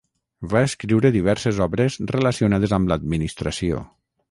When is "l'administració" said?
2.95-3.87